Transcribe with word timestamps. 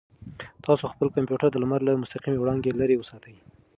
تاسو 0.65 0.83
خپل 0.93 1.07
کمپیوټر 1.15 1.47
د 1.51 1.57
لمر 1.63 1.79
له 1.85 1.99
مستقیمې 2.03 2.39
وړانګې 2.39 2.71
لرې 2.79 2.95
وساتئ. 2.97 3.35